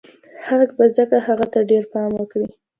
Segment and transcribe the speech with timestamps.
[0.45, 2.47] خلک به ځکه هغه ته ډېر پام وکړي